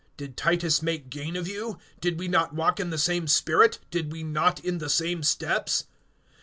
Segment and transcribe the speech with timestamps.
[0.17, 1.77] Did Titus make gain of you?
[1.99, 5.83] Did we not walk in the same spirit; did we not in the same steps?